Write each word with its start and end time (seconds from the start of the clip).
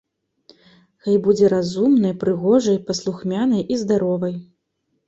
Хай 1.05 1.17
будзе 1.27 1.45
разумнай, 1.55 2.17
прыгожай, 2.25 2.77
паслухмянай 2.89 3.61
і 3.73 3.83
здаровай. 3.85 4.35